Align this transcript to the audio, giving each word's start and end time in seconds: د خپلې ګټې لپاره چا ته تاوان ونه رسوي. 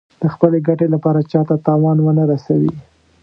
د 0.21 0.23
خپلې 0.33 0.57
ګټې 0.67 0.87
لپاره 0.95 1.19
چا 1.31 1.41
ته 1.49 1.55
تاوان 1.67 1.97
ونه 2.01 2.23
رسوي. 2.31 2.73